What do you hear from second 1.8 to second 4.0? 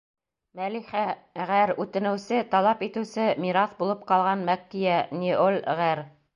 үтенеүсе, талап итеүсе— мираҫ